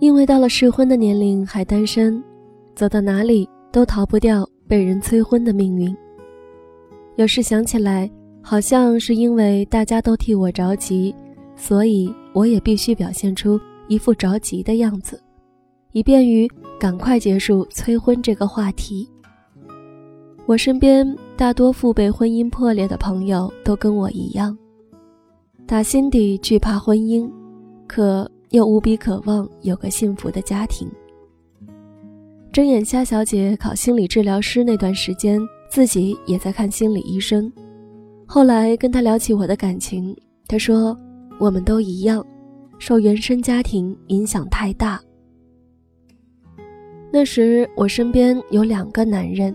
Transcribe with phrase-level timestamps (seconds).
[0.00, 2.22] 因为到了适婚的年龄还单身，
[2.74, 5.94] 走到哪里都逃不掉被人催婚的命运。
[7.16, 8.08] 有时想起来，
[8.40, 11.14] 好像是因为大家都替我着急，
[11.56, 15.20] 所以我也必须表现出一副着急的样子，
[15.90, 19.08] 以便于赶快结束催婚这个话题。
[20.46, 21.04] 我身边
[21.36, 24.56] 大多父辈婚姻破裂的朋友都跟我一样，
[25.66, 27.28] 打心底惧怕婚姻，
[27.88, 30.88] 可又无比渴望有个幸福的家庭。
[32.52, 37.50] 睁眼瞎小姐考心理治疗师那段时间，自己也在看心理医生。
[38.26, 40.16] 后来跟她聊起我的感情，
[40.46, 40.98] 她说
[41.38, 42.24] ：“我们都一样，
[42.78, 45.00] 受原生家庭影响太大。”
[47.12, 49.54] 那时我身边有两个男人。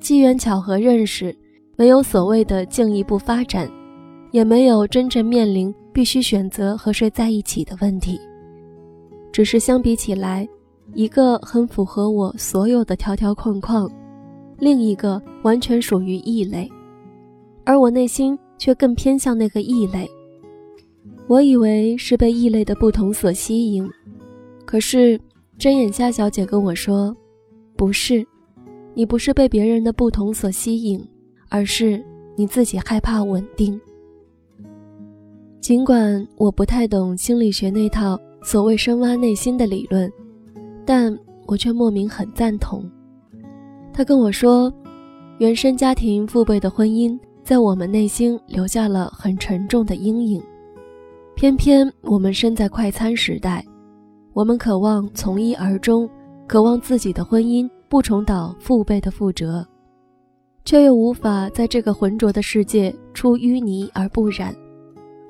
[0.00, 1.34] 机缘巧合认识，
[1.76, 3.70] 没有所谓的进一步发展，
[4.32, 8.20] 也没有真正面临必须选择和谁在一起的问题。
[9.32, 10.46] 只是相比起来，
[10.92, 13.90] 一个很符合我所有的条条框框，
[14.58, 16.70] 另一个完全属于异类，
[17.64, 20.10] 而我内心却更偏向那个异类。
[21.26, 23.88] 我以为是被异类的不同所吸引，
[24.66, 25.18] 可是
[25.56, 27.16] 睁眼瞎小姐跟我说，
[27.76, 28.26] 不是。
[28.96, 31.04] 你不是被别人的不同所吸引，
[31.48, 32.00] 而是
[32.36, 33.80] 你自己害怕稳定。
[35.64, 40.12] 尽管我不太懂心理学那套所谓深挖内心的理论，
[40.84, 42.84] 但我却莫名很赞同。
[43.90, 44.70] 他跟我说，
[45.38, 50.42] 原生家庭父辈的婚姻在我们内心留下了很沉重的阴影。
[51.34, 53.64] 偏偏我们身在快餐时代，
[54.34, 56.06] 我们渴望从一而终，
[56.46, 57.66] 渴望自己的婚姻。
[57.88, 59.66] 不重蹈父辈的覆辙，
[60.62, 64.54] 却又无法在这个浑浊的世界出淤泥而不染，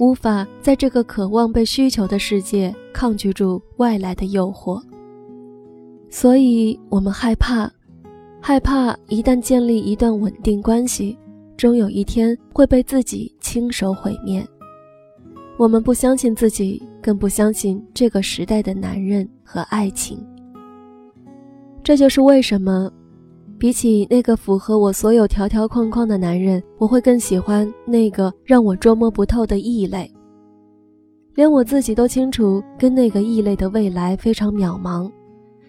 [0.00, 4.82] 无法在这个渴望被需求的世界抗拒住外来的诱惑。
[6.08, 7.70] 所以，我们害怕，
[8.40, 11.18] 害怕一旦建立一段稳定关系，
[11.54, 14.42] 终有一天会被自己亲手毁灭。
[15.58, 20.18] 我们不相信自己，更不相信这个时代的男人和爱情。
[21.84, 22.90] 这就是为什么，
[23.60, 30.10] 比起那个符合我所有条条框框的男人，我会更喜欢那个让我捉摸不透的异类。
[31.34, 35.12] 连我自己都清楚，跟那个异类的未来非常渺茫，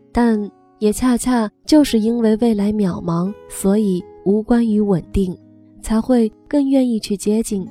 [0.09, 0.49] 但
[0.79, 5.37] 也恰恰就是因为未来渺茫，所以无关于稳定，
[5.81, 7.67] 才会更愿意去接近。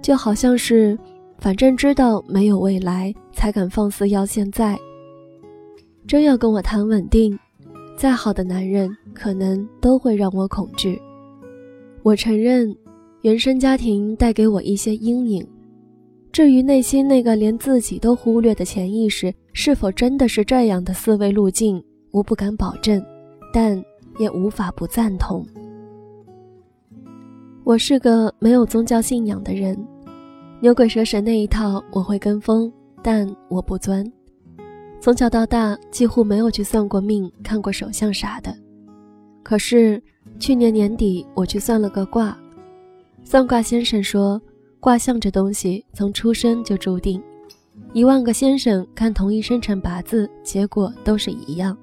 [0.00, 0.98] 就好像是，
[1.36, 4.78] 反正知道没有未来，才敢放肆要现在。
[6.06, 7.38] 真要跟我谈稳定，
[7.96, 11.00] 再好的男人可能都会让我恐惧。
[12.02, 12.74] 我承认，
[13.20, 15.46] 原生家庭带给我一些阴影。
[16.32, 23.04] 至于内心那个连自己都忽略的潜意识，是否真的是这样的思维路径，我不敢保证，
[23.52, 23.80] 但
[24.18, 25.46] 也无法不赞同。
[27.64, 29.76] 我是个没有宗教信仰的人，
[30.60, 34.04] 牛鬼蛇神那一套我会跟风，但我不钻。
[35.02, 38.56] 从小到大几乎没有去算过命、看过手相啥的。
[39.42, 40.00] 可是
[40.38, 42.38] 去年年底我去算了个卦，
[43.24, 44.40] 算卦先生说，
[44.78, 47.20] 卦象这东西从出生就注定，
[47.92, 51.76] 一万个先生看同一生辰八字，结果都是一样，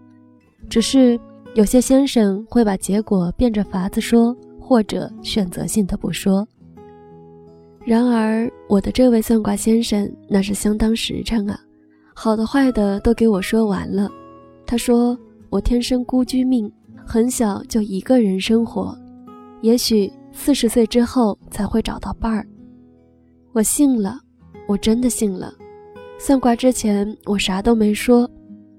[0.70, 1.20] 只是
[1.56, 6.48] 有些先生会把结果变着法子说，或者选择性的不说。
[7.84, 11.60] 然而我的这位算卦先生那是相当实诚啊。
[12.22, 14.12] 好的坏的都给我说完了，
[14.66, 15.18] 他说
[15.50, 16.70] 我天生孤居命，
[17.08, 18.94] 很小就一个人生活，
[19.62, 22.46] 也许四十岁之后才会找到伴儿。
[23.54, 24.20] 我信了，
[24.68, 25.54] 我真的信了。
[26.20, 28.30] 算卦之前我啥都没说，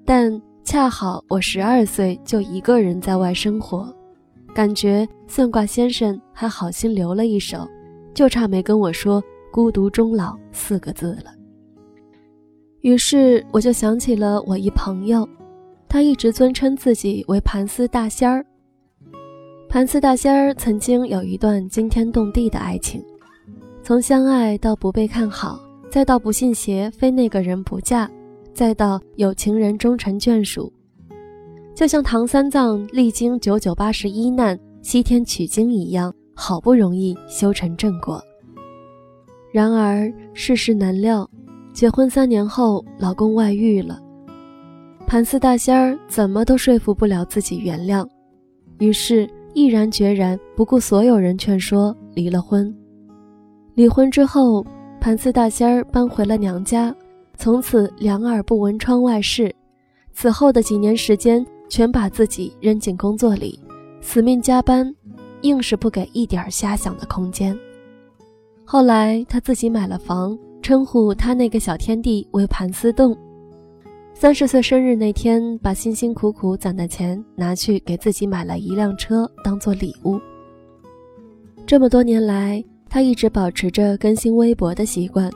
[0.05, 0.31] 但
[0.63, 3.91] 恰好我十二岁就一个人在外生活，
[4.55, 7.67] 感觉算卦先生还好心留了一手，
[8.13, 11.40] 就差没跟我说“孤独终老”四个字了。
[12.83, 15.29] 于是我就想起了我一朋友，
[15.87, 18.45] 他一直尊称自己为盘丝大仙儿。
[19.69, 23.05] 盘丝大仙儿曾经有一段惊天动地的爱情，
[23.83, 25.61] 从相爱到不被看好，
[25.91, 28.11] 再到不信邪非那个人不嫁，
[28.55, 30.73] 再到有情人终成眷属，
[31.75, 38.23] 就像唐三藏历经九九八十一难西天取经一样，好不容易修成正果。
[39.53, 41.29] 然而世事难料。
[41.73, 43.99] 结婚三年后，老公外遇了，
[45.07, 48.07] 盘丝大仙儿怎么都说服不了自己原谅，
[48.79, 52.75] 于是毅然决然不顾所有人劝说离了婚。
[53.75, 54.65] 离婚之后，
[55.01, 56.95] 盘丝大仙儿搬回了娘家，
[57.37, 59.55] 从此两耳不闻窗外事。
[60.13, 63.59] 此后的几年时间，全把自己扔进工作里，
[64.01, 64.93] 死命加班，
[65.43, 67.57] 硬是不给一点瞎想的空间。
[68.65, 73.17] 后来他自己买了房，称呼他那个小天地为盘丝洞。
[74.15, 80.21] 三十岁生日那天，把辛辛苦苦攒的钱拿去给自己买了一辆车，当做礼物。
[81.67, 85.31] 这么多年来，他一直保持着更新微博的习惯，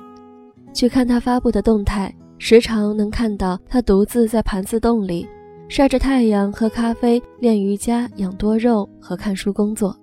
[0.73, 2.15] 去看他发布的动态。
[2.37, 5.27] 时常能看到他独自在盘丝洞里
[5.69, 9.97] 晒着太阳、喝咖啡、练瑜伽、养多肉和看书工作。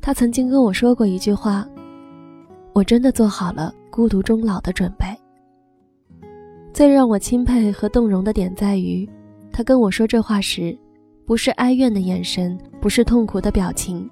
[0.00, 1.68] 他曾经跟我说过一句话
[2.72, 5.06] ：“我真的做好了孤独终老的准备。”
[6.72, 9.08] 最让我钦佩和动容的点在于，
[9.52, 10.76] 他跟我说这话时，
[11.26, 14.08] 不是哀怨的眼神，不是痛苦的表情，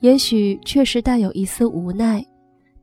[0.00, 2.24] 也许确实带有一丝无奈。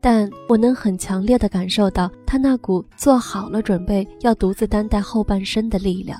[0.01, 6.19] 但我能很强烈的感受到他那股做好了准备要独自担待后半生的力量。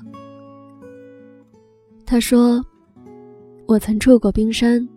[2.04, 2.60] 他说
[3.68, 4.88] ：“我曾触过冰山，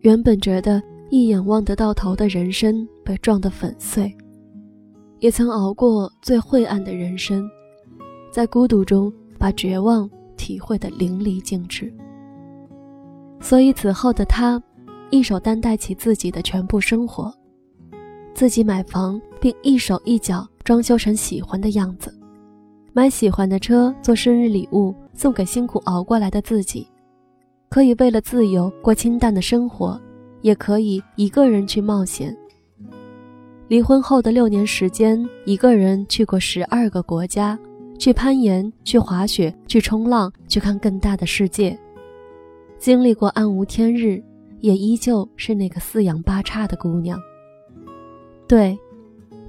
[0.00, 0.80] 原本觉得
[1.10, 4.16] 一眼望得到头的人生被撞得粉碎，
[5.20, 7.48] 也曾熬过最晦暗的人生，
[8.30, 11.92] 在孤独中把绝望体会得淋漓尽致。
[13.38, 14.62] 所以此后的他，
[15.10, 17.32] 一手担待起自己的全部生活。”
[18.34, 22.16] 自己买房，并一手一脚装修成喜欢的样子，
[22.92, 26.86] 买喜欢的车做生日礼物送给辛苦熬过来的自己，
[27.68, 30.00] 可以为了自由过清淡的生活，
[30.40, 32.34] 也可以一个人去冒险。
[33.70, 37.56] 离婚后的六年时间，一个人去过十二个国家，
[38.00, 41.78] 去攀岩，去滑雪，去冲浪，去看更大的世界，
[42.80, 44.20] 经历过暗无天日，
[44.58, 47.16] 也依旧是那个四仰八叉的姑娘。
[48.48, 48.76] 对，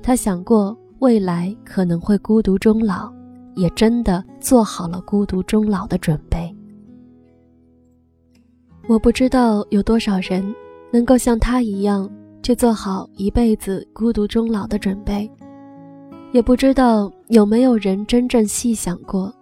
[0.03, 3.12] 他想过未来可能会孤独终老，
[3.56, 6.56] 也真的做好了孤独终老的准备。
[8.88, 10.45] 我不知道有多少人
[10.94, 12.07] 能够像他一样
[12.43, 15.29] 去做好一辈子孤独终老的准备，
[16.31, 19.33] 也不知道有没有人真正细想过，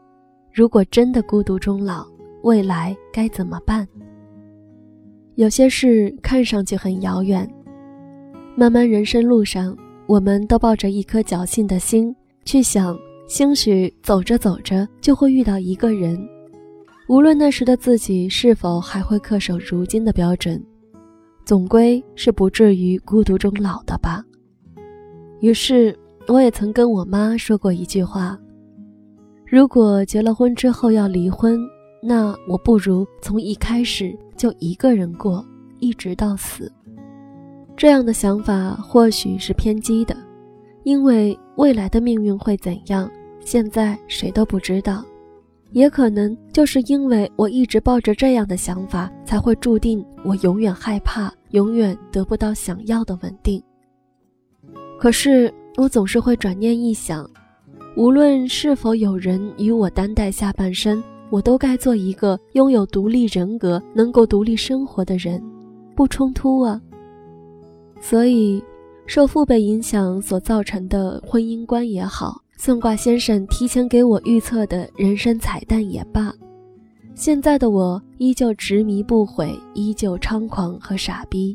[0.54, 2.06] 如果真的孤独终老，
[2.44, 3.88] 未来该怎么办？
[5.36, 7.50] 有些事看上去很遥远。
[8.56, 12.14] 漫漫人生路上，我们都抱着一颗侥幸的心
[12.44, 12.98] 去想，
[13.28, 16.20] 兴许走着走着就会遇到一个人，
[17.08, 20.62] 无论那时的自己是否还会恪守如今的标准，
[21.50, 24.24] 总归是不至于孤独终老的吧。
[25.40, 25.98] 于是，
[26.28, 28.38] 我也曾跟我妈说过一句话：
[29.48, 31.60] 如果结了婚之后要离婚，
[32.04, 35.44] 那我不如从一开始就一个人过，
[35.80, 36.72] 一直到死。
[37.76, 40.16] 这样的想法或许是偏激的，
[40.84, 43.10] 因为未来的命运会怎样，
[43.40, 45.04] 现在谁都不知道。
[45.72, 53.62] 也可能就是因为我一直抱着这样的想法，才会注定我永远害怕，永远得不到想要的稳定。
[55.00, 57.30] 可是我总是会转念一想，
[57.96, 65.42] 无论是否有人与我担待下半生，我都该做一个拥有独立人格、能够独立生活的人，
[65.96, 66.82] 不冲突啊。
[68.02, 68.64] 所以，
[69.06, 76.34] 受父辈影响所造成的婚姻观也好，算卦先生提前给我预测的人生彩蛋也罢，
[77.20, 81.54] 现在的我依旧执迷不悔，依旧猖狂和傻逼。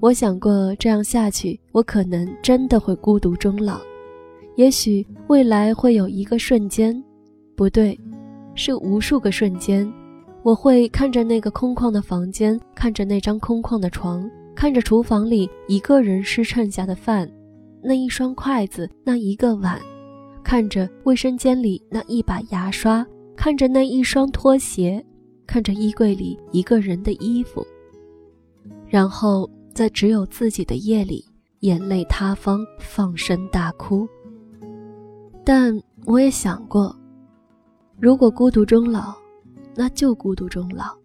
[0.00, 3.80] 我想过这样下去，我可能真的会孤独终老。
[4.56, 7.02] 也许未来会有一个瞬间，
[7.56, 7.98] 不对，
[8.54, 9.90] 是无数个瞬间，
[10.42, 14.30] 我会看着那个空旷的房间，看着那张空旷的床。
[14.54, 17.26] 看着厨房里一个人吃剩下的饭，
[17.82, 19.78] 那一双筷子，那一个碗；
[20.44, 23.06] 看着卫生间里那一把牙刷，
[23.36, 25.04] 看着那一双拖鞋，
[25.46, 27.64] 看着衣柜里一个人的衣服。
[28.88, 31.24] 然后在只有自己的夜里，
[31.60, 34.08] 眼泪塌方，放声大哭。
[35.44, 36.94] 但我也想过，
[38.00, 39.14] 如果孤独终老，
[39.74, 40.96] 那就孤独终老。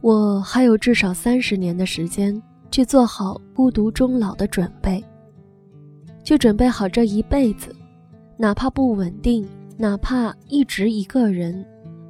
[0.00, 2.40] 我还有至少三十年的时间
[2.70, 5.02] 去做好孤独终老的准备，
[6.28, 7.74] 就准备好这一辈子
[8.36, 11.64] 哪怕不稳定哪怕一直一个人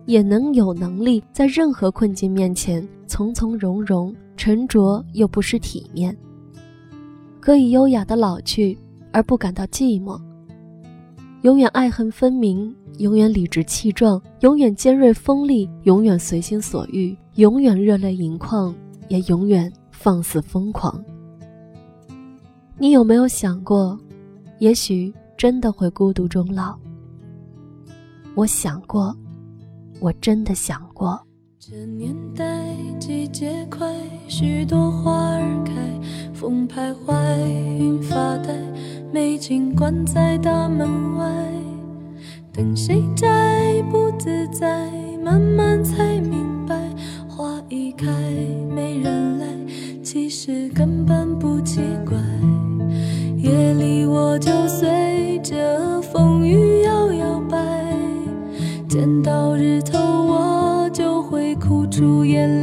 [0.07, 6.17] 也能有能力在任何困境面前从从容容沉着又不失体面。
[7.39, 8.77] 可以优雅的老去
[9.13, 10.21] 而不感到寂寞
[11.43, 18.75] 永远爱恨分明永远理直气壮永远尖锐锋利永远随心所欲永远热泪盈眶
[19.07, 21.01] 也永远放肆疯狂。
[22.81, 23.99] 你有没有想过
[24.59, 26.77] 也许真的会孤独终老。
[28.35, 29.17] 我想过
[30.01, 31.21] 我真的想过。
[31.59, 32.45] 这年代
[32.99, 33.93] 季节快
[34.29, 35.73] 许多花儿开
[36.33, 37.15] 风徘徊
[37.77, 38.57] 云发呆
[39.13, 41.69] 美景关在大门外。
[42.53, 44.91] 等谁在不自在
[45.23, 46.77] 慢慢才明白
[47.29, 48.07] 花已开。
[54.39, 57.59] 就随着风雨摇摇摆，
[58.89, 62.58] 见到日头我就会哭出眼泪。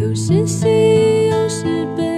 [0.00, 2.09] 有时喜有时悲。